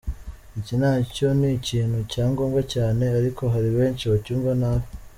Iki 0.59 0.75
nacyo 0.81 1.27
ni 1.39 1.49
ikintu 1.57 1.99
cya 2.11 2.23
ngombwa 2.31 2.61
cyane, 2.73 3.03
ariko 3.19 3.43
hari 3.53 3.69
benshi 3.77 4.03
bacyumva 4.11 4.49
nabi. 4.61 4.87